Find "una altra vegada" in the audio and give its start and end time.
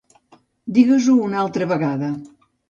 1.27-2.11